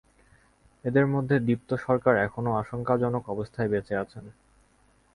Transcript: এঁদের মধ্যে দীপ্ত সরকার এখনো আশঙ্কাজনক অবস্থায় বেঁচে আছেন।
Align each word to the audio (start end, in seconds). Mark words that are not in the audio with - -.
এঁদের 0.83 1.05
মধ্যে 1.07 1.35
দীপ্ত 1.39 1.69
সরকার 1.85 2.13
এখনো 2.17 2.49
আশঙ্কাজনক 2.55 3.23
অবস্থায় 3.29 3.69
বেঁচে 3.69 3.95
আছেন। 3.95 4.25